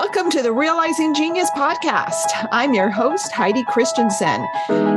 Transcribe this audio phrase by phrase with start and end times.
[0.00, 2.30] Welcome to the Realizing Genius podcast.
[2.52, 4.46] I'm your host, Heidi Christensen.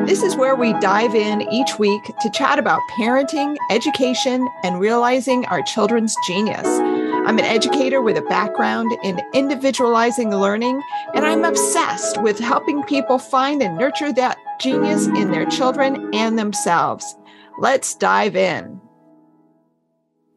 [0.05, 5.43] This is where we dive in each week to chat about parenting, education, and realizing
[5.47, 6.67] our children's genius.
[6.67, 10.79] I'm an educator with a background in individualizing learning,
[11.15, 16.37] and I'm obsessed with helping people find and nurture that genius in their children and
[16.37, 17.15] themselves.
[17.57, 18.79] Let's dive in.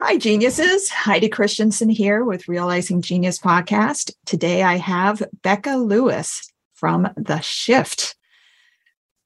[0.06, 0.90] Hi, geniuses.
[0.90, 4.12] Heidi Christensen here with Realizing Genius podcast.
[4.26, 8.14] Today I have Beca Lewis from The Shift.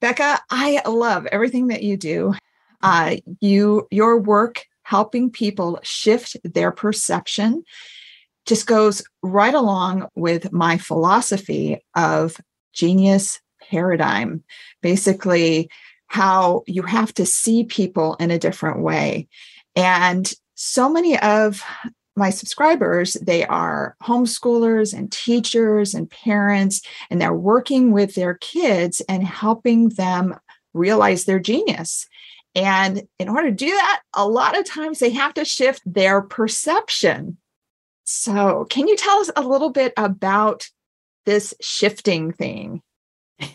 [0.01, 2.35] Beca, I love everything that you do.
[2.81, 7.65] Uh, you your work helping people shift their perception
[8.47, 12.41] just goes right along with my philosophy of
[12.73, 14.45] genius paradigm.
[14.81, 15.71] Basically,
[16.07, 19.27] how you have to see people in a different way.
[19.75, 21.63] And so many of
[22.17, 29.01] my subscribers they are homeschoolers and teachers and parents and they're working with their kids
[29.09, 30.37] and helping them
[30.75, 32.09] realize their genius.
[32.57, 36.23] And in order to do that a lot of times they have to shift their
[36.23, 37.37] perception.
[38.03, 40.69] So can you tell us a little bit about
[41.25, 42.83] this shifting thing?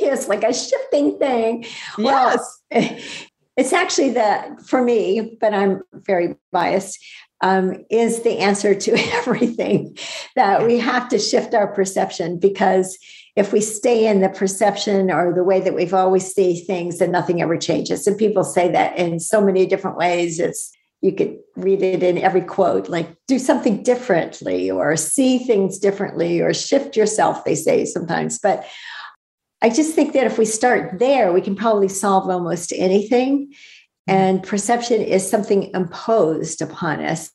[0.00, 1.66] Yes like a shifting thing.
[1.98, 2.60] Yes.
[2.70, 2.96] well,
[3.56, 6.98] It's actually the, for me, but I'm very biased,
[7.40, 9.96] um, is the answer to everything
[10.34, 12.98] that we have to shift our perception because
[13.36, 17.10] if we stay in the perception or the way that we've always see things, then
[17.10, 18.06] nothing ever changes.
[18.06, 20.38] And people say that in so many different ways.
[20.38, 25.78] It's you could read it in every quote, like do something differently or see things
[25.78, 28.38] differently or shift yourself, they say sometimes.
[28.38, 28.64] But
[29.64, 33.46] I just think that if we start there, we can probably solve almost anything.
[33.46, 34.12] Mm-hmm.
[34.14, 37.30] And perception is something imposed upon us,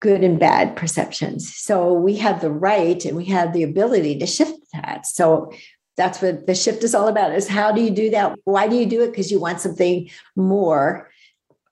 [0.00, 1.54] good and bad perceptions.
[1.54, 5.06] So we have the right and we have the ability to shift that.
[5.06, 5.52] So
[5.96, 8.36] that's what the shift is all about is how do you do that?
[8.42, 9.12] Why do you do it?
[9.12, 11.08] Because you want something more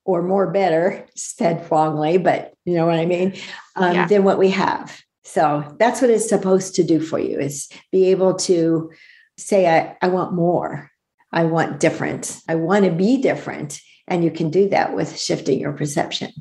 [0.05, 3.35] or more better, said wrongly, but you know what I mean,
[3.75, 4.07] um, yeah.
[4.07, 5.03] than what we have.
[5.25, 8.93] So that's what it's supposed to do for you is be able to
[9.39, 10.91] say, I, I want more.
[11.33, 12.41] I want different.
[12.49, 13.81] I want to be different.
[14.07, 16.33] And you can do that with shifting your perception.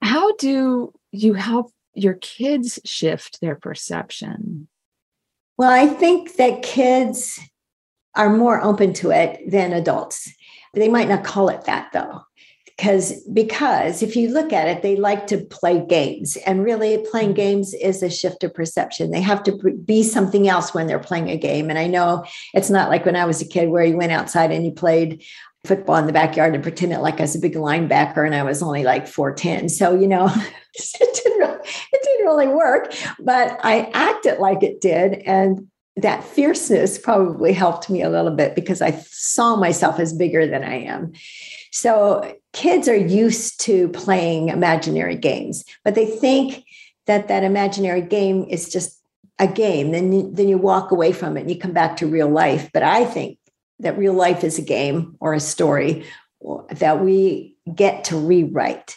[0.00, 4.68] How do you help your kids shift their perception?
[5.58, 7.38] Well, I think that kids
[8.14, 10.32] are more open to it than adults.
[10.74, 12.22] They might not call it that though
[12.76, 17.28] because because if you look at it they like to play games and really playing
[17.28, 17.36] mm-hmm.
[17.36, 19.52] games is a shift of perception they have to
[19.84, 22.24] be something else when they're playing a game and i know
[22.54, 25.22] it's not like when i was a kid where you went outside and you played
[25.64, 28.62] football in the backyard and pretended like i was a big linebacker and i was
[28.62, 30.26] only like 410 so you know
[30.74, 36.24] it didn't really, it didn't really work but i acted like it did and that
[36.24, 40.84] fierceness probably helped me a little bit because I saw myself as bigger than I
[40.84, 41.12] am.
[41.72, 46.64] So kids are used to playing imaginary games, but they think
[47.06, 49.00] that that imaginary game is just
[49.38, 49.90] a game.
[49.90, 52.70] Then you, then you walk away from it and you come back to real life.
[52.72, 53.38] But I think
[53.80, 56.04] that real life is a game or a story
[56.70, 58.96] that we get to rewrite.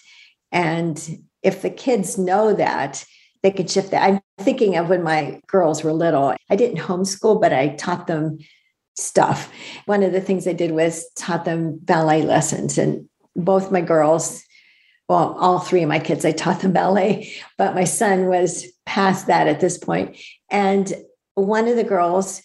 [0.51, 1.01] And
[1.43, 3.05] if the kids know that,
[3.41, 4.03] they could shift that.
[4.03, 6.35] I'm thinking of when my girls were little.
[6.49, 8.39] I didn't homeschool, but I taught them
[8.95, 9.51] stuff.
[9.85, 14.43] One of the things I did was taught them ballet lessons, and both my girls,
[15.09, 19.27] well, all three of my kids, I taught them ballet, but my son was past
[19.27, 20.17] that at this point.
[20.49, 20.93] And
[21.35, 22.41] one of the girls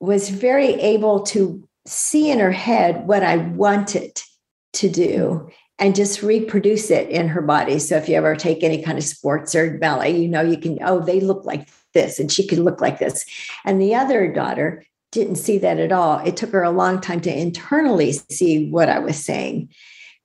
[0.00, 4.20] was very able to see in her head what I wanted
[4.74, 5.48] to do
[5.78, 7.78] and just reproduce it in her body.
[7.78, 10.78] So if you ever take any kind of sports or ballet, you know, you can,
[10.82, 13.24] oh, they look like this and she could look like this.
[13.64, 14.84] And the other daughter
[15.16, 16.18] didn't see that at all.
[16.18, 19.70] It took her a long time to internally see what I was saying.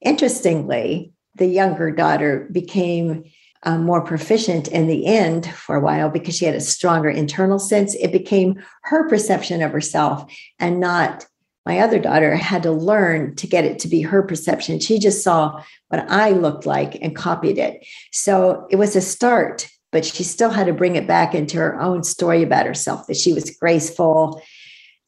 [0.02, 3.24] Interestingly, the younger daughter became
[3.64, 7.58] um, more proficient in the end for a while because she had a stronger internal
[7.58, 7.96] sense.
[7.96, 10.30] It became her perception of herself
[10.60, 11.26] and not
[11.66, 14.80] my other daughter had to learn to get it to be her perception.
[14.80, 17.86] She just saw what I looked like and copied it.
[18.12, 21.80] So it was a start, but she still had to bring it back into her
[21.80, 24.42] own story about herself that she was graceful,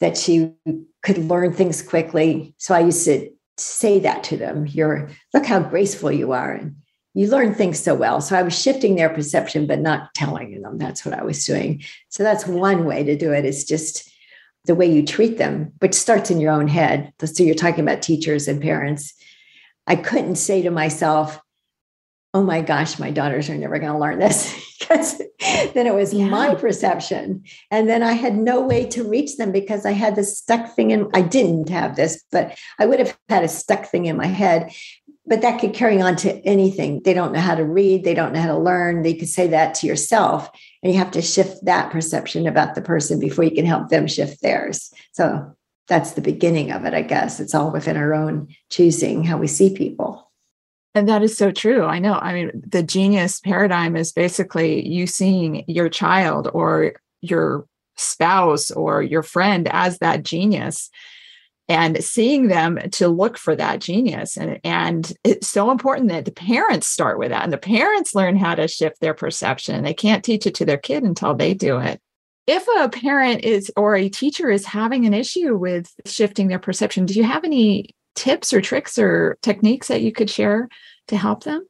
[0.03, 0.51] that she
[1.01, 2.53] could learn things quickly.
[2.57, 4.67] So I used to say that to them.
[4.67, 6.51] You're look how graceful you are.
[6.51, 6.75] And
[7.13, 8.19] you learn things so well.
[8.19, 11.83] So I was shifting their perception, but not telling them that's what I was doing.
[12.09, 14.11] So that's one way to do it is just
[14.65, 17.13] the way you treat them, which starts in your own head.
[17.23, 19.13] So you're talking about teachers and parents.
[19.87, 21.39] I couldn't say to myself,
[22.33, 25.19] oh my gosh, my daughters are never going to learn this because
[25.73, 26.25] then it was yeah.
[26.25, 27.43] my perception.
[27.69, 30.91] And then I had no way to reach them because I had this stuck thing
[30.91, 34.25] in I didn't have this, but I would have had a stuck thing in my
[34.25, 34.73] head.
[35.25, 37.01] But that could carry on to anything.
[37.03, 39.03] They don't know how to read, they don't know how to learn.
[39.03, 40.49] They could say that to yourself.
[40.81, 44.05] And you have to shift that perception about the person before you can help them
[44.05, 44.91] shift theirs.
[45.13, 45.55] So
[45.87, 47.39] that's the beginning of it, I guess.
[47.39, 50.29] It's all within our own choosing how we see people.
[50.95, 51.83] And that is so true.
[51.85, 52.13] I know.
[52.13, 59.01] I mean, the genius paradigm is basically you seeing your child or your spouse or
[59.01, 60.89] your friend as that genius
[61.69, 66.31] and seeing them to look for that genius and and it's so important that the
[66.31, 70.23] parents start with that and the parents learn how to shift their perception they can't
[70.23, 72.01] teach it to their kid until they do it
[72.47, 77.05] if a parent is or a teacher is having an issue with shifting their perception
[77.05, 80.69] do you have any tips or tricks or techniques that you could share
[81.07, 81.67] to help them?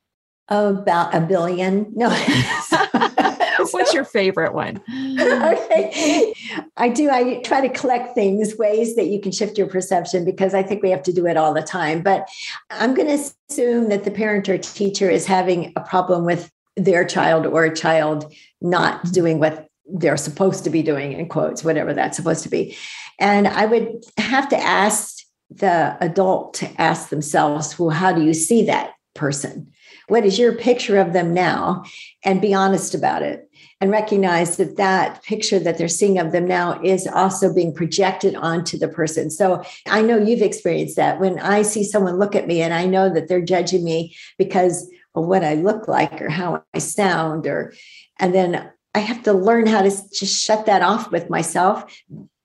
[0.49, 1.91] About a billion.
[1.95, 2.09] No.
[3.71, 4.81] What's your favorite one?
[5.19, 6.33] okay.
[6.75, 7.09] I do.
[7.09, 10.83] I try to collect things, ways that you can shift your perception because I think
[10.83, 12.01] we have to do it all the time.
[12.01, 12.27] But
[12.69, 17.05] I'm going to assume that the parent or teacher is having a problem with their
[17.05, 21.93] child or a child not doing what they're supposed to be doing, in quotes, whatever
[21.93, 22.75] that's supposed to be.
[23.19, 25.22] And I would have to ask
[25.57, 29.71] the adult to ask themselves, well, how do you see that person?
[30.07, 31.83] What is your picture of them now?
[32.25, 36.47] And be honest about it and recognize that that picture that they're seeing of them
[36.47, 39.29] now is also being projected onto the person.
[39.29, 42.85] So I know you've experienced that when I see someone look at me and I
[42.85, 47.45] know that they're judging me because of what I look like or how I sound
[47.45, 47.73] or
[48.19, 51.83] and then I have to learn how to just shut that off with myself.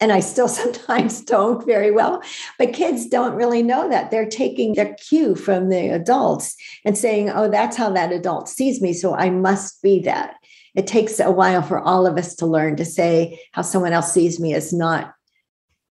[0.00, 2.22] And I still sometimes don't very well.
[2.58, 4.10] But kids don't really know that.
[4.10, 8.80] They're taking their cue from the adults and saying, oh, that's how that adult sees
[8.80, 8.92] me.
[8.92, 10.36] So I must be that.
[10.74, 14.12] It takes a while for all of us to learn to say how someone else
[14.12, 15.12] sees me is not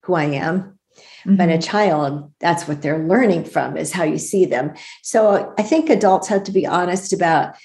[0.02, 0.78] who I am.
[1.26, 1.36] Mm-hmm.
[1.36, 4.74] But a child, that's what they're learning from is how you see them.
[5.02, 7.56] So I think adults have to be honest about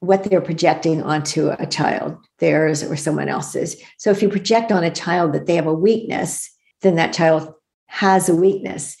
[0.00, 3.76] what they're projecting onto a child, theirs or someone else's.
[3.98, 6.50] So if you project on a child that they have a weakness,
[6.80, 7.52] then that child
[7.86, 8.96] has a weakness.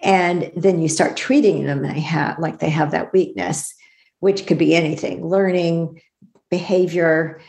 [0.00, 3.74] And then you start treating them they have, like they have that weakness,
[4.20, 6.00] which could be anything learning,
[6.48, 7.40] behavior,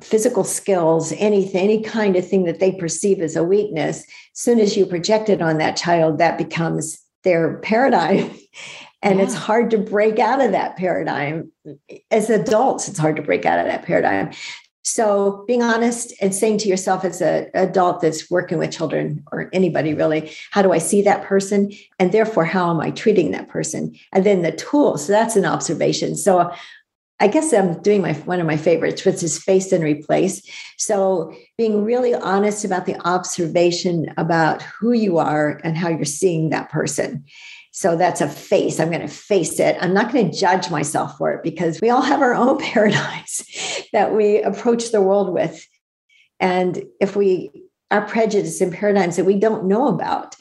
[0.00, 3.98] physical skills, anything, any kind of thing that they perceive as a weakness.
[3.98, 8.30] As soon as you project it on that child, that becomes their paradigm.
[9.02, 9.24] And yeah.
[9.24, 11.52] it's hard to break out of that paradigm.
[12.10, 14.32] As adults, it's hard to break out of that paradigm.
[14.82, 19.50] So being honest and saying to yourself as an adult that's working with children or
[19.52, 21.70] anybody really, how do I see that person?
[21.98, 23.94] And therefore, how am I treating that person?
[24.12, 25.06] And then the tools.
[25.06, 26.16] So that's an observation.
[26.16, 26.50] So
[27.20, 30.40] I guess I'm doing my one of my favorites, which is face and replace.
[30.78, 36.50] So being really honest about the observation about who you are and how you're seeing
[36.50, 37.24] that person.
[37.78, 38.80] So that's a face.
[38.80, 39.76] I'm going to face it.
[39.80, 43.40] I'm not going to judge myself for it because we all have our own paradigms
[43.92, 45.64] that we approach the world with.
[46.40, 47.52] And if we
[47.92, 50.34] our prejudice and paradigms that we don't know about,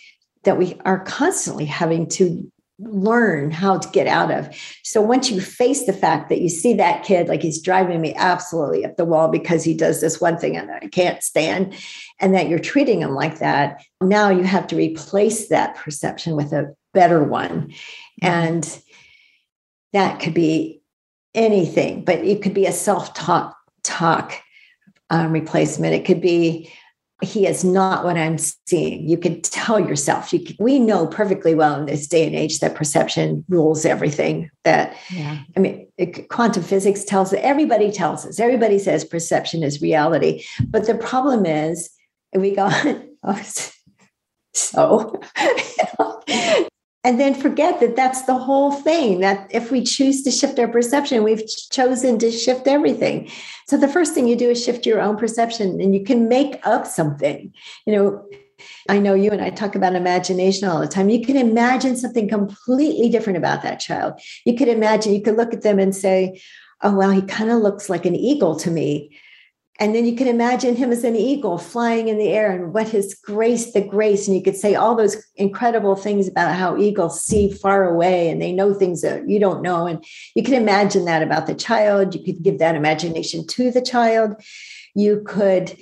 [0.46, 4.50] that we are constantly having to learn how to get out of.
[4.84, 8.16] So once you face the fact that you see that kid like he's driving me
[8.16, 11.76] absolutely up the wall because he does this one thing and I can't stand,
[12.20, 16.52] and that you're treating him like that, now you have to replace that perception with
[16.52, 17.72] a better one.
[18.24, 18.82] And
[19.94, 20.82] that could be
[21.36, 24.34] anything, but it could be a self talk talk
[25.12, 25.94] um, replacement.
[25.94, 26.72] It could be
[27.22, 29.08] he is not what I'm seeing.
[29.08, 30.34] You can tell yourself.
[30.34, 34.50] You can, we know perfectly well in this day and age that perception rules everything.
[34.64, 35.40] That yeah.
[35.56, 37.40] I mean, it, quantum physics tells us.
[37.44, 38.40] everybody tells us.
[38.40, 40.44] Everybody says perception is reality.
[40.68, 41.92] But the problem is,
[42.34, 42.74] we got
[43.24, 43.42] oh,
[44.54, 45.22] so
[47.04, 50.68] and then forget that that's the whole thing that if we choose to shift our
[50.68, 53.30] perception we've chosen to shift everything
[53.68, 56.60] so the first thing you do is shift your own perception and you can make
[56.66, 57.54] up something
[57.86, 58.26] you know
[58.90, 61.10] I know you and I talk about imagination all the time.
[61.10, 64.20] You can imagine something completely different about that child.
[64.46, 66.42] You could imagine, you could look at them and say,
[66.84, 69.18] Oh, well, he kind of looks like an eagle to me.
[69.80, 72.90] And then you can imagine him as an eagle flying in the air and what
[72.90, 74.28] his grace, the grace.
[74.28, 78.42] And you could say all those incredible things about how eagles see far away and
[78.42, 79.86] they know things that you don't know.
[79.86, 80.04] And
[80.34, 82.16] you can imagine that about the child.
[82.16, 84.42] You could give that imagination to the child.
[84.96, 85.78] You could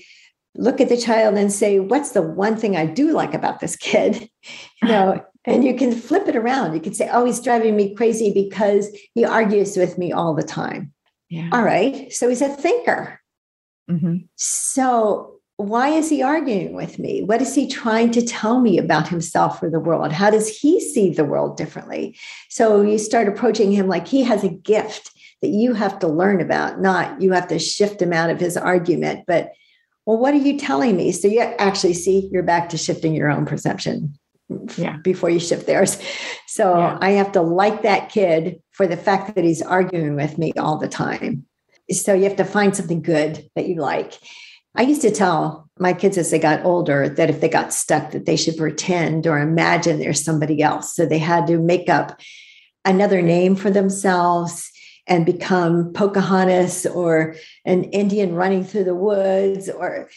[0.56, 3.76] look at the child and say, What's the one thing I do like about this
[3.76, 4.30] kid?
[4.84, 6.76] You know, and you can flip it around.
[6.76, 10.44] You can say, Oh, he's driving me crazy because he argues with me all the
[10.44, 10.94] time
[11.30, 11.50] Yeah.
[11.52, 12.14] All right.
[12.14, 13.20] So he's a thinker.
[13.90, 14.18] Mm-hmm.
[14.36, 17.24] So why is he arguing with me?
[17.24, 20.12] What is he trying to tell me about himself or the world?
[20.12, 22.18] How does he see the world differently?
[22.50, 25.12] So you start approaching him like he has a gift
[25.42, 28.58] that you have to learn about, not you have to shift him out of his
[28.58, 29.26] argument.
[29.28, 29.52] But,
[30.06, 31.12] well, what are you telling me?
[31.14, 34.14] So you actually see you're back to shifting your own perception
[34.78, 34.98] yeah.
[34.98, 35.98] before you shift theirs.
[36.48, 36.98] So yeah.
[37.02, 40.78] I have to like that kid for the fact that he's arguing with me all
[40.78, 41.46] the time.
[41.92, 44.14] So you have to find something good that you like.
[44.76, 48.12] I used to tell my kids as they got older that if they got stuck,
[48.12, 50.96] that they should pretend or imagine there's somebody else.
[50.96, 52.20] So they had to make up
[52.84, 54.70] another name for themselves
[55.08, 60.10] and become Pocahontas or an Indian running through the woods, or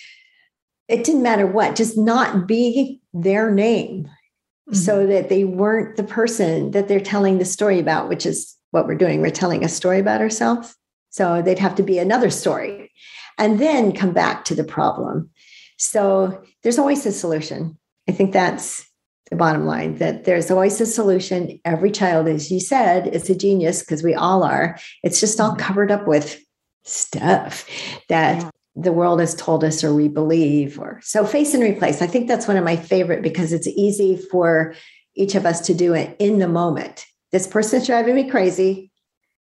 [0.88, 4.74] it didn't matter what, just not be their name mm-hmm.
[4.74, 8.86] so that they weren't the person that they're telling the story about, which is what
[8.86, 9.20] we're doing.
[9.20, 10.74] We're telling a story about ourselves.
[11.18, 12.92] So they'd have to be another story
[13.38, 15.28] and then come back to the problem.
[15.76, 17.76] So there's always a solution.
[18.08, 18.88] I think that's
[19.28, 21.58] the bottom line that there's always a solution.
[21.64, 24.78] Every child, as you said, is a genius because we all are.
[25.02, 25.60] It's just all mm-hmm.
[25.60, 26.40] covered up with
[26.84, 27.68] stuff
[28.08, 28.50] that yeah.
[28.76, 32.00] the world has told us or we believe or so face and replace.
[32.00, 34.72] I think that's one of my favorite because it's easy for
[35.16, 37.04] each of us to do it in the moment.
[37.32, 38.92] This person's driving me crazy.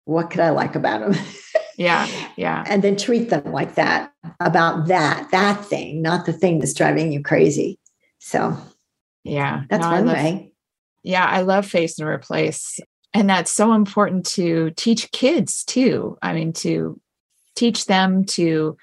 [0.05, 1.15] What could I like about him?
[1.81, 2.07] Yeah.
[2.37, 2.63] Yeah.
[2.67, 7.11] And then treat them like that about that, that thing, not the thing that's driving
[7.11, 7.79] you crazy.
[8.19, 8.55] So,
[9.25, 10.53] yeah, that's no, one love, way.
[11.03, 11.25] Yeah.
[11.25, 12.81] I love face and replace.
[13.15, 16.19] And that's so important to teach kids too.
[16.21, 17.01] I mean, to
[17.57, 18.77] teach them to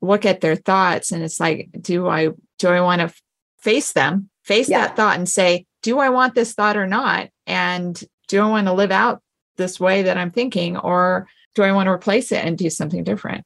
[0.00, 1.10] look at their thoughts.
[1.10, 2.28] And it's like, do I,
[2.60, 3.12] do I want to
[3.58, 4.86] face them, face yeah.
[4.86, 7.28] that thought and say, do I want this thought or not?
[7.44, 9.20] And do I want to live out
[9.56, 10.76] this way that I'm thinking?
[10.76, 13.44] Or do I want to replace it and do something different?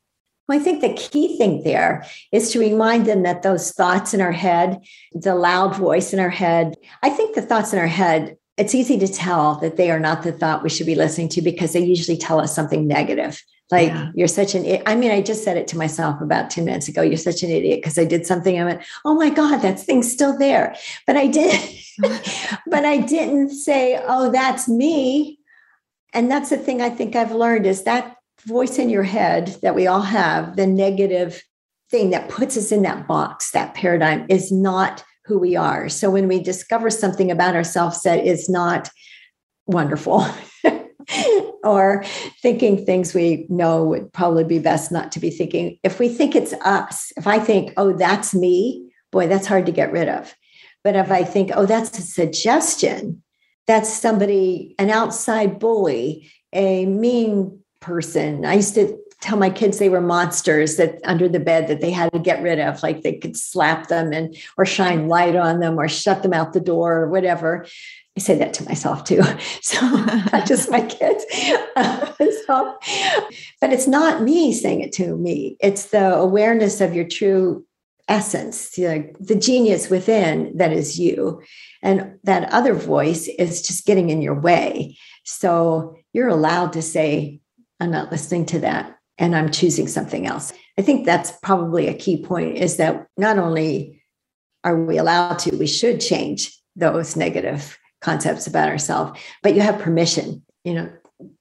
[0.49, 4.21] Well, I think the key thing there is to remind them that those thoughts in
[4.21, 4.81] our head,
[5.13, 6.75] the loud voice in our head,
[7.05, 10.25] I think the thoughts in our head, it's easy to tell that they are not
[10.25, 13.41] the thought we should be listening to because they usually tell us something negative.
[13.71, 14.11] Like yeah.
[14.17, 17.03] you're such an I mean, I just said it to myself about 10 minutes ago.
[17.03, 18.61] You're such an idiot because I did something.
[18.61, 20.75] I went, oh my God, that thing's still there.
[21.07, 21.79] But I did,
[22.67, 25.40] but I didn't say, oh, that's me
[26.13, 29.75] and that's the thing I think I've learned is that voice in your head that
[29.75, 31.43] we all have, the negative
[31.91, 35.89] thing that puts us in that box, that paradigm is not who we are.
[35.89, 38.91] So when we discover something about ourselves that is not
[39.67, 40.27] wonderful,
[41.65, 42.05] or
[42.43, 46.35] thinking things we know would probably be best not to be thinking, if we think
[46.35, 50.35] it's us, if I think, oh, that's me, boy, that's hard to get rid of.
[50.83, 53.23] But if I think, oh, that's a suggestion,
[53.71, 58.45] that's somebody, an outside bully, a mean person.
[58.45, 61.93] I used to tell my kids they were monsters that under the bed that they
[61.93, 65.61] had to get rid of, like they could slap them and or shine light on
[65.61, 67.65] them or shut them out the door or whatever.
[68.17, 69.23] I say that to myself too.
[69.63, 69.81] So
[70.33, 71.25] not just my kids.
[72.47, 72.77] so,
[73.61, 75.57] but it's not me saying it to me.
[75.61, 77.65] It's the awareness of your true
[78.11, 81.41] essence, the, the genius within that is you.
[81.81, 84.99] And that other voice is just getting in your way.
[85.25, 87.41] So you're allowed to say,
[87.79, 90.53] I'm not listening to that and I'm choosing something else.
[90.77, 94.03] I think that's probably a key point is that not only
[94.65, 99.79] are we allowed to, we should change those negative concepts about ourselves, but you have
[99.79, 100.43] permission.
[100.65, 100.93] You know,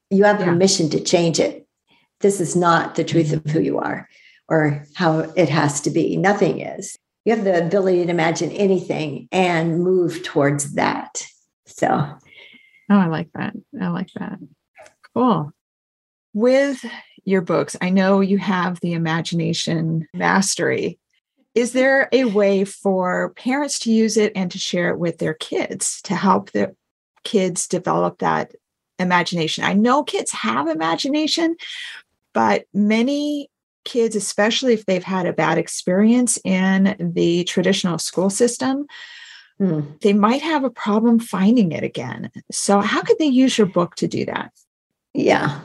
[0.09, 0.45] you have yeah.
[0.45, 1.67] permission to change it.
[2.21, 4.07] This is not the truth of who you are
[4.49, 6.17] or how it has to be.
[6.17, 6.97] Nothing is.
[7.25, 11.25] You have the ability to imagine anything and move towards that.
[11.65, 12.19] So, oh,
[12.89, 13.53] I like that.
[13.79, 14.39] I like that.
[15.13, 15.51] Cool.
[16.33, 16.83] With
[17.25, 20.97] your books, I know you have the imagination mastery.
[21.55, 25.33] Is there a way for parents to use it and to share it with their
[25.33, 26.73] kids to help their
[27.23, 28.53] kids develop that
[28.97, 29.63] imagination?
[29.63, 31.55] I know kids have imagination,
[32.33, 33.49] but many
[33.85, 38.85] kids, especially if they've had a bad experience in the traditional school system,
[39.59, 39.99] mm.
[40.01, 42.31] they might have a problem finding it again.
[42.51, 44.51] So, how could they use your book to do that?
[45.13, 45.59] Yeah,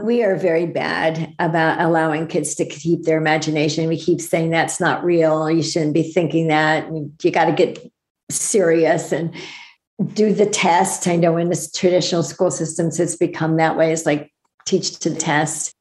[0.00, 3.88] we are very bad about allowing kids to keep their imagination.
[3.88, 5.48] We keep saying that's not real.
[5.48, 6.88] You shouldn't be thinking that.
[7.22, 7.78] You got to get
[8.30, 9.32] serious and
[10.12, 11.06] do the test.
[11.06, 13.92] I know in the traditional school systems, it's become that way.
[13.92, 14.32] It's like
[14.66, 15.72] teach to test.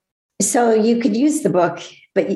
[0.41, 1.81] So you could use the book,
[2.15, 2.29] but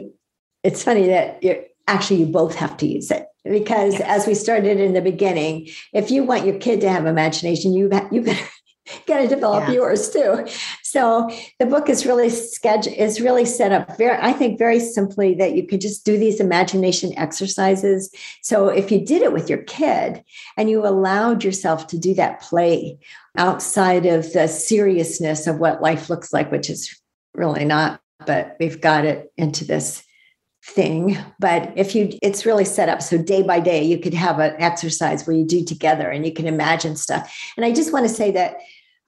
[0.63, 4.03] it's funny that you're actually you both have to use it because yes.
[4.05, 7.89] as we started in the beginning, if you want your kid to have imagination, you
[8.12, 8.48] you better
[9.07, 9.75] got to develop yeah.
[9.75, 10.45] yours too.
[10.83, 11.29] So
[11.60, 15.55] the book is really schedule is really set up very, I think, very simply that
[15.55, 18.13] you could just do these imagination exercises.
[18.41, 20.24] So if you did it with your kid
[20.57, 22.98] and you allowed yourself to do that play
[23.38, 27.01] outside of the seriousness of what life looks like, which is
[27.33, 30.03] really not, but we've got it into this
[30.65, 31.17] thing.
[31.39, 34.55] But if you it's really set up so day by day you could have an
[34.59, 37.37] exercise where you do together and you can imagine stuff.
[37.57, 38.55] And i just want to say that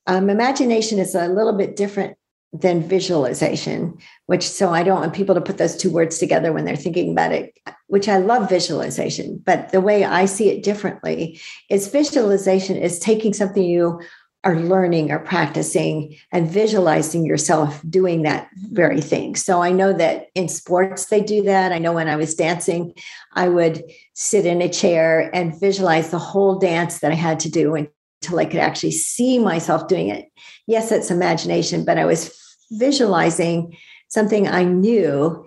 [0.08, 2.18] um, imagination is a little bit different
[2.52, 6.64] than visualization which so i don't want people to put those two words together when
[6.64, 11.40] they're thinking about it which i love visualization but the way i see it differently
[11.70, 14.00] is visualization is taking something you
[14.46, 18.76] are learning or practicing and visualizing yourself doing that mm-hmm.
[18.76, 19.36] very thing.
[19.36, 21.72] So I know that in sports they do that.
[21.72, 22.94] I know when I was dancing,
[23.34, 23.84] I would
[24.14, 28.40] sit in a chair and visualize the whole dance that I had to do until
[28.40, 30.32] I could actually see myself doing it.
[30.68, 32.32] Yes, it's imagination, but I was
[32.72, 33.76] visualizing
[34.10, 35.46] something I knew.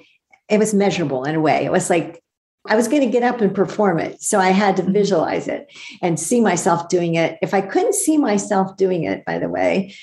[0.48, 1.64] It was measurable in a way.
[1.64, 2.22] It was like
[2.66, 4.22] I was going to get up and perform it.
[4.22, 4.92] So I had to mm-hmm.
[4.92, 5.72] visualize it
[6.02, 7.38] and see myself doing it.
[7.42, 9.94] If I couldn't see myself doing it, by the way,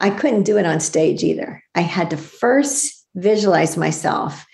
[0.00, 1.62] I couldn't do it on stage either.
[1.74, 4.46] I had to first visualize myself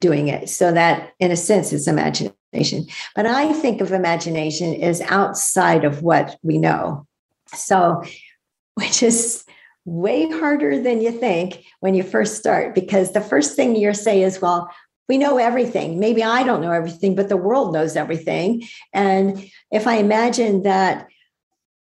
[0.00, 0.48] doing it.
[0.48, 2.86] So that, in a sense, is imagination.
[3.14, 7.06] But I think of imagination as outside of what we know.
[7.54, 8.02] So,
[8.74, 9.44] which is
[9.84, 14.22] way harder than you think when you first start, because the first thing you say
[14.22, 14.70] is, well,
[15.08, 16.00] we know everything.
[16.00, 18.66] Maybe I don't know everything, but the world knows everything.
[18.92, 21.06] And if I imagine that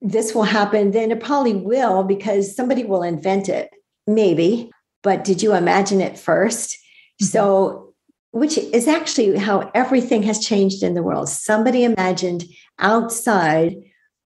[0.01, 3.71] this will happen, then it probably will because somebody will invent it.
[4.07, 4.71] Maybe.
[5.03, 7.25] But did you imagine it 1st mm-hmm.
[7.25, 7.95] So,
[8.33, 11.29] which is actually how everything has changed in the world.
[11.29, 12.45] Somebody imagined
[12.79, 13.77] outside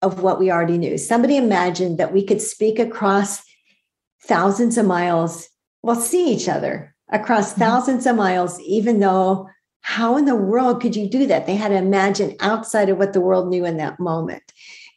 [0.01, 0.97] of what we already knew.
[0.97, 3.43] Somebody imagined that we could speak across
[4.23, 5.47] thousands of miles,
[5.83, 7.61] well, see each other across mm-hmm.
[7.61, 9.49] thousands of miles, even though
[9.81, 11.47] how in the world could you do that?
[11.47, 14.43] They had to imagine outside of what the world knew in that moment.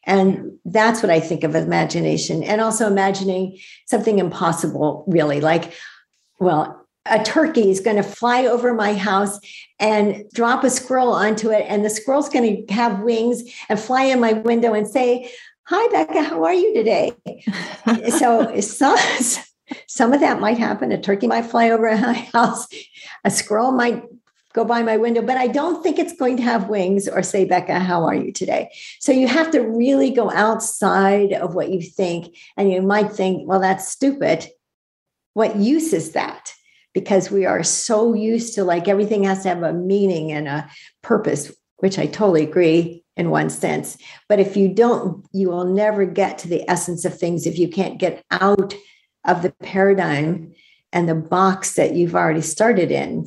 [0.06, 2.42] And that's what I think of imagination.
[2.42, 5.72] And also imagining something impossible, really, like,
[6.38, 9.38] well, a turkey is going to fly over my house
[9.78, 11.64] and drop a squirrel onto it.
[11.68, 15.30] And the squirrel's going to have wings and fly in my window and say,
[15.66, 17.12] Hi, Beca, how are you today?
[18.18, 18.96] so, so
[19.86, 20.92] some of that might happen.
[20.92, 21.96] A turkey might fly over a
[22.32, 22.66] house,
[23.24, 24.02] a squirrel might
[24.54, 27.46] go by my window, but I don't think it's going to have wings or say,
[27.46, 28.70] Beca, how are you today?
[29.00, 32.34] So you have to really go outside of what you think.
[32.56, 34.48] And you might think, well, that's stupid.
[35.34, 36.52] What use is that?
[36.92, 40.70] Because we are so used to like everything has to have a meaning and a
[41.02, 43.98] purpose, which I totally agree in one sense.
[44.28, 47.68] But if you don't, you will never get to the essence of things if you
[47.68, 48.74] can't get out
[49.24, 50.54] of the paradigm
[50.92, 53.26] and the box that you've already started in.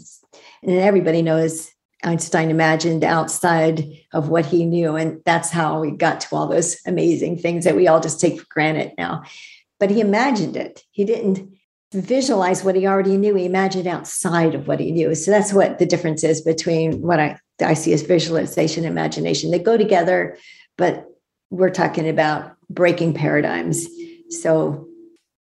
[0.63, 1.69] And everybody knows
[2.03, 4.95] Einstein imagined outside of what he knew.
[4.95, 8.39] And that's how we got to all those amazing things that we all just take
[8.39, 9.23] for granted now.
[9.79, 10.83] But he imagined it.
[10.91, 11.53] He didn't
[11.93, 13.36] visualize what he already knew.
[13.36, 15.13] He imagined outside of what he knew.
[15.15, 19.51] So that's what the difference is between what I, I see as visualization and imagination.
[19.51, 20.38] They go together,
[20.77, 21.05] but
[21.49, 23.88] we're talking about breaking paradigms.
[24.29, 24.88] So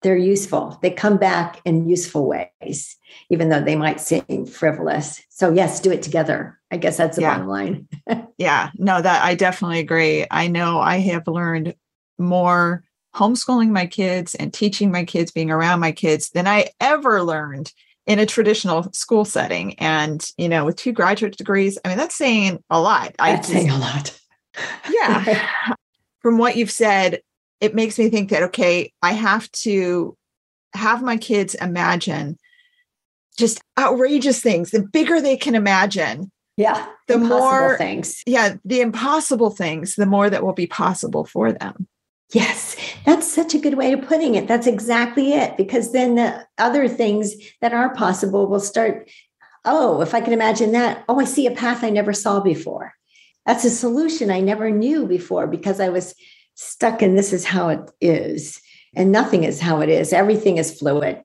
[0.01, 0.77] they're useful.
[0.81, 2.97] They come back in useful ways,
[3.29, 5.21] even though they might seem frivolous.
[5.29, 6.59] So, yes, do it together.
[6.71, 7.33] I guess that's the yeah.
[7.33, 7.87] bottom line.
[8.37, 10.25] yeah, no, that I definitely agree.
[10.29, 11.75] I know I have learned
[12.17, 12.83] more
[13.15, 17.73] homeschooling my kids and teaching my kids, being around my kids than I ever learned
[18.05, 19.73] in a traditional school setting.
[19.79, 23.15] And, you know, with two graduate degrees, I mean, that's saying a lot.
[23.17, 24.19] That's I saying a lot.
[24.89, 25.47] yeah.
[26.21, 27.21] From what you've said,
[27.61, 30.15] it makes me think that okay i have to
[30.73, 32.37] have my kids imagine
[33.37, 34.71] just outrageous things.
[34.71, 38.23] The bigger they can imagine yeah the more things.
[38.25, 41.87] Yeah the impossible things the more that will be possible for them.
[42.33, 44.47] Yes that's such a good way of putting it.
[44.47, 49.09] That's exactly it because then the other things that are possible will start
[49.65, 52.93] oh if i can imagine that oh i see a path i never saw before.
[53.45, 56.15] That's a solution i never knew before because i was
[56.57, 58.59] stuck in this is how it is
[58.95, 60.11] and nothing is how it is.
[60.11, 61.23] Everything is fluid.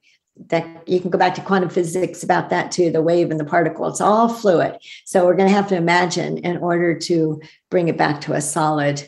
[0.48, 3.44] That you can go back to quantum physics about that too the wave and the
[3.44, 4.78] particle it's all fluid.
[5.04, 7.40] So we're going to have to imagine in order to
[7.70, 9.06] bring it back to a solid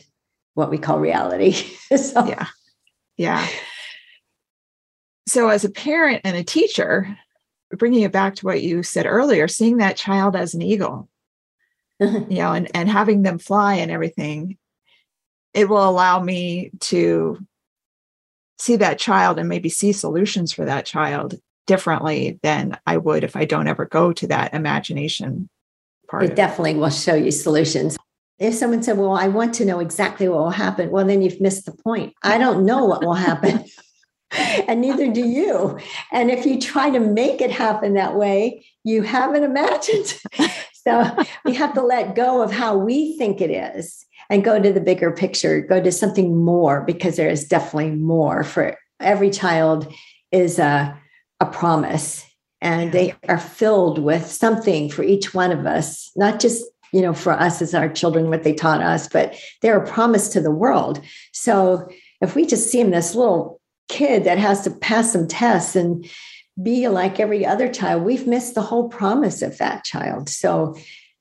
[0.53, 1.55] what we call reality.
[1.97, 2.25] So.
[2.25, 2.47] yeah.
[3.17, 3.47] Yeah.
[5.27, 7.17] So as a parent and a teacher
[7.71, 11.09] bringing it back to what you said earlier seeing that child as an eagle
[11.99, 14.57] you know and, and having them fly and everything
[15.55, 17.39] it will allow me to
[18.59, 23.35] see that child and maybe see solutions for that child differently than I would if
[23.35, 25.49] I don't ever go to that imagination
[26.09, 26.25] part.
[26.25, 27.97] It definitely will show you solutions.
[28.37, 31.41] If someone said, Well, I want to know exactly what will happen, well, then you've
[31.41, 32.13] missed the point.
[32.21, 33.63] I don't know what will happen.
[34.67, 35.79] and neither do you.
[36.11, 40.19] And if you try to make it happen that way, you haven't imagined.
[40.87, 44.73] So we have to let go of how we think it is and go to
[44.73, 49.91] the bigger picture, go to something more, because there is definitely more for every child
[50.31, 50.99] is a,
[51.39, 52.25] a promise
[52.61, 57.13] and they are filled with something for each one of us, not just you know
[57.13, 60.51] for us as our children what they taught us but they're a promise to the
[60.51, 61.01] world.
[61.33, 61.89] So
[62.21, 66.09] if we just see them this little kid that has to pass some tests and
[66.61, 70.29] be like every other child, we've missed the whole promise of that child.
[70.29, 70.75] So,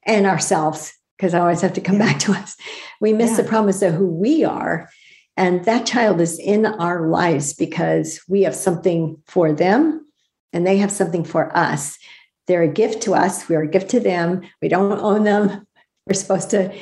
[0.06, 2.06] and ourselves, because I always have to come yeah.
[2.06, 2.56] back to us.
[3.00, 3.38] We miss yeah.
[3.38, 4.88] the promise of who we are.
[5.36, 10.06] And that child is in our lives because we have something for them
[10.52, 11.98] and they have something for us.
[12.46, 13.48] They're a gift to us.
[13.48, 14.42] We're a gift to them.
[14.62, 15.66] We don't own them.
[16.06, 16.72] We're supposed to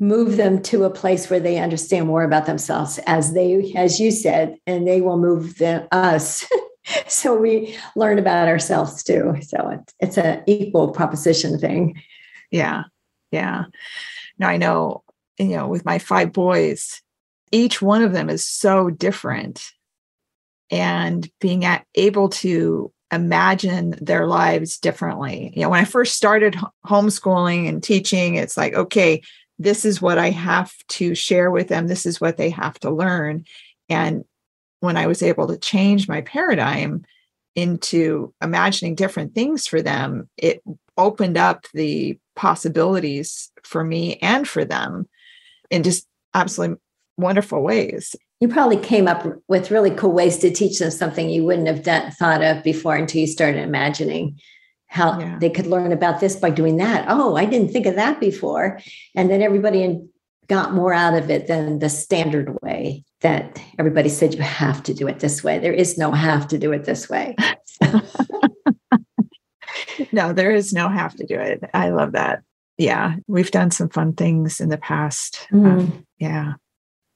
[0.00, 4.10] move them to a place where they understand more about themselves as they as you
[4.10, 6.44] said and they will move them, us
[7.08, 9.36] so we learn about ourselves too.
[9.42, 12.00] So it's, it's an equal proposition thing.
[12.50, 12.84] Yeah
[13.34, 13.64] yeah.
[14.38, 15.02] Now i know
[15.38, 17.02] you know with my five boys
[17.52, 19.62] each one of them is so different.
[20.70, 25.52] And being at, able to imagine their lives differently.
[25.54, 29.20] You know when i first started homeschooling and teaching it's like okay
[29.60, 31.86] this is what I have to share with them.
[31.86, 33.44] This is what they have to learn.
[33.88, 34.24] And
[34.84, 37.04] when I was able to change my paradigm
[37.54, 40.62] into imagining different things for them, it
[40.96, 45.08] opened up the possibilities for me and for them
[45.70, 46.76] in just absolutely
[47.16, 48.14] wonderful ways.
[48.40, 51.82] You probably came up with really cool ways to teach them something you wouldn't have
[51.82, 54.38] done, thought of before until you started imagining
[54.88, 55.38] how yeah.
[55.38, 57.06] they could learn about this by doing that.
[57.08, 58.80] Oh, I didn't think of that before.
[59.14, 59.98] And then everybody
[60.46, 64.92] got more out of it than the standard way that everybody said you have to
[64.92, 65.58] do it this way.
[65.58, 67.34] There is no have to do it this way.
[70.12, 71.64] no, there is no have to do it.
[71.72, 72.42] I love that.
[72.76, 75.46] Yeah, we've done some fun things in the past.
[75.50, 75.66] Mm.
[75.66, 76.52] Um, yeah.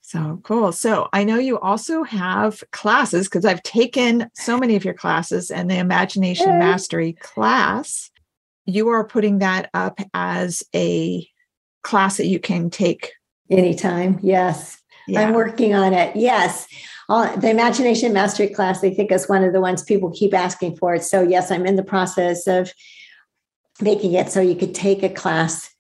[0.00, 0.72] So cool.
[0.72, 5.50] So I know you also have classes because I've taken so many of your classes
[5.50, 8.10] and the Imagination Mastery class.
[8.64, 11.28] You are putting that up as a
[11.82, 13.12] class that you can take
[13.50, 14.18] anytime.
[14.22, 14.78] Yes.
[15.08, 15.20] Yeah.
[15.20, 16.14] I'm working on it.
[16.14, 16.66] Yes.
[17.08, 20.76] Uh, the Imagination Mastery class, I think, is one of the ones people keep asking
[20.76, 20.98] for.
[20.98, 22.72] So, yes, I'm in the process of
[23.80, 25.74] making it so you could take a class,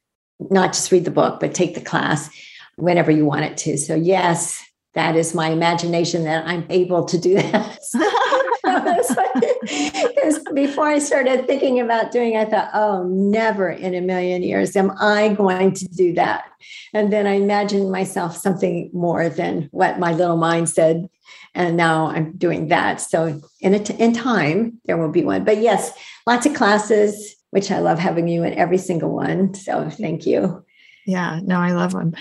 [0.50, 2.30] not just read the book, but take the class
[2.76, 3.76] whenever you want it to.
[3.76, 7.78] So, yes, that is my imagination that I'm able to do that.
[8.62, 14.76] Because before I started thinking about doing, I thought, oh, never in a million years
[14.76, 16.44] am I going to do that.
[16.92, 21.08] And then I imagined myself something more than what my little mind said.
[21.54, 23.00] And now I'm doing that.
[23.00, 25.44] So in a t- in time, there will be one.
[25.44, 25.92] But yes,
[26.26, 29.54] lots of classes, which I love having you in every single one.
[29.54, 30.64] So thank you.
[31.06, 32.14] Yeah, no, I love them.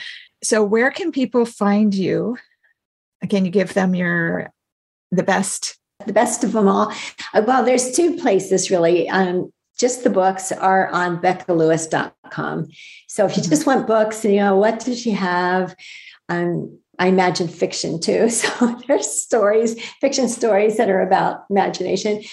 [0.44, 2.38] So where can people find you?
[3.30, 4.52] Can you give them your
[5.12, 5.78] the best?
[6.06, 6.94] The best of them all.
[7.34, 9.10] Uh, well, there's two places really.
[9.10, 12.68] Um, just the books are on becalewis.com.
[13.08, 15.76] So if you just want books, you know, what does she have?
[16.30, 18.30] Um, I imagine fiction too.
[18.38, 22.24] So there's stories, fiction stories that are about imagination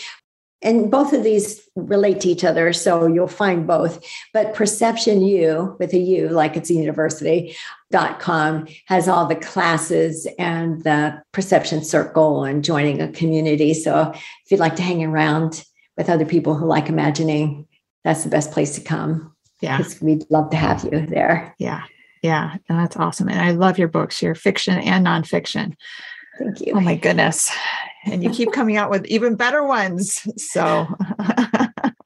[0.65, 4.05] and both of these relate to each other so you'll find both.
[4.33, 7.55] But perception u with a u like it's a university
[7.93, 13.75] dot com has all the classes and the perception circle and joining a community.
[13.75, 15.65] So if you'd like to hang around
[15.97, 17.69] with other people who like imagining
[18.03, 19.35] that's the best place to come.
[19.61, 19.81] Yeah.
[20.01, 21.55] We'd love to have you there.
[21.59, 21.83] Yeah.
[22.23, 22.57] Yeah.
[22.69, 23.29] That's awesome.
[23.29, 25.77] And i love your books your fiction and nonfiction.
[26.39, 26.73] Thank you.
[26.75, 27.53] Oh my goodness
[28.07, 30.27] and you keep coming out with even better ones.
[30.37, 30.87] So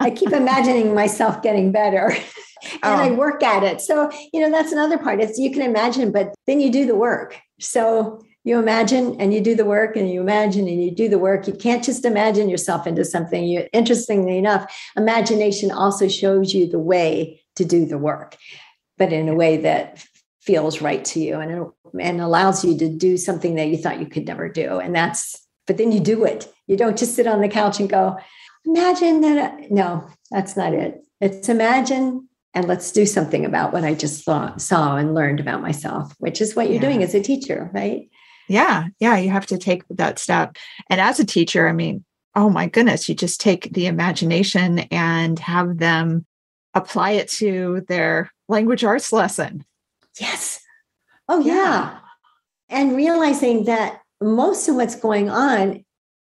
[0.01, 2.11] I keep imagining myself getting better
[2.63, 2.95] and oh.
[2.95, 3.81] I work at it.
[3.81, 5.21] So, you know, that's another part.
[5.21, 7.39] It's you can imagine, but then you do the work.
[7.61, 11.19] So you imagine and you do the work and you imagine and you do the
[11.19, 11.47] work.
[11.47, 13.45] You can't just imagine yourself into something.
[13.45, 18.37] You interestingly enough, imagination also shows you the way to do the work,
[18.97, 20.05] but in a way that
[20.41, 24.07] feels right to you and, and allows you to do something that you thought you
[24.07, 24.79] could never do.
[24.79, 26.53] And that's but then you do it.
[26.67, 28.19] You don't just sit on the couch and go,
[28.65, 29.71] imagine that.
[29.71, 31.05] No, that's not it.
[31.21, 35.63] It's imagine and let's do something about what I just saw, saw and learned about
[35.63, 36.89] myself, which is what you're yeah.
[36.89, 38.09] doing as a teacher, right?
[38.49, 38.87] Yeah.
[38.99, 39.19] Yeah.
[39.19, 40.57] You have to take that step.
[40.89, 42.05] And as a teacher, I mean,
[42.35, 46.25] oh my goodness, you just take the imagination and have them
[46.75, 49.65] apply it to their language arts lesson.
[50.19, 50.61] Yes.
[51.29, 51.55] Oh, yeah.
[51.55, 51.99] yeah.
[52.71, 55.85] And realizing that most of what's going on,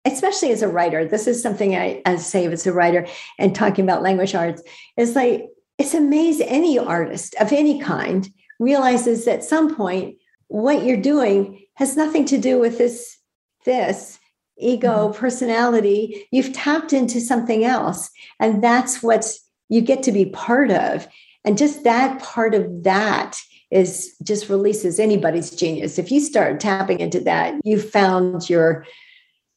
[0.04, 3.06] especially as a writer, this is something I, I say as a writer
[3.38, 4.62] and talking about language arts,
[4.96, 5.46] is like
[5.78, 10.16] it's amazing any artist of any kind realizes at some point
[10.48, 13.18] what you're doing has nothing to do with this
[13.64, 14.18] this
[14.58, 15.18] ego mm-hmm.
[15.18, 19.26] personality you've tapped into something else and that's what
[19.68, 21.06] you get to be part of
[21.44, 23.38] and just that part of that
[23.70, 28.86] is just releases anybody's genius if you start tapping into that you've found your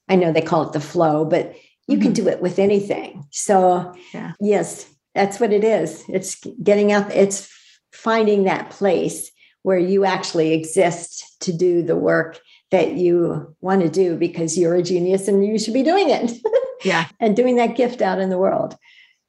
[0.07, 1.55] i know they call it the flow but
[1.87, 2.03] you mm-hmm.
[2.03, 4.33] can do it with anything so yeah.
[4.39, 7.51] yes that's what it is it's getting out it's
[7.91, 9.31] finding that place
[9.63, 12.39] where you actually exist to do the work
[12.71, 16.31] that you want to do because you're a genius and you should be doing it.
[16.85, 17.09] Yeah.
[17.19, 18.77] and doing that gift out in the world.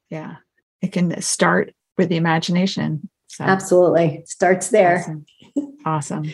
[0.09, 0.37] Yeah.
[0.83, 3.11] It can start with the imagination.
[3.41, 3.47] So.
[3.47, 4.23] Absolutely.
[4.27, 4.99] Starts there.
[4.99, 5.25] Awesome.
[5.87, 6.33] awesome.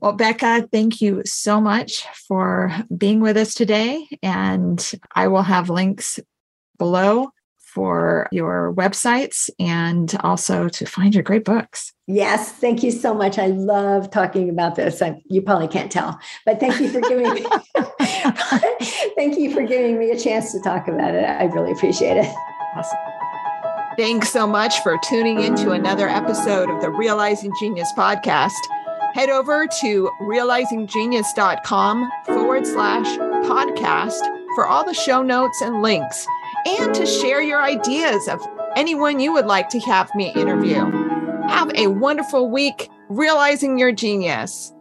[0.00, 4.06] Well, Beca, thank you so much for being with us today.
[4.22, 6.20] And I will have links
[6.76, 11.94] below for your websites and also to find your great books.
[12.06, 13.38] Yes, thank you so much.
[13.38, 15.00] I love talking about this.
[15.00, 17.40] I, you probably can't tell, but thank you for giving me
[19.16, 21.24] thank you for giving me a chance to talk about it.
[21.24, 22.34] I really appreciate it.
[22.76, 22.98] Awesome.
[23.96, 28.56] Thanks so much for tuning in to another episode of the Realizing Genius podcast.
[29.12, 34.20] Head over to realizinggenius.com forward slash podcast
[34.54, 36.26] for all the show notes and links
[36.66, 38.40] and to share your ideas of
[38.76, 40.90] anyone you would like to have me interview.
[41.48, 44.72] Have a wonderful week realizing your genius.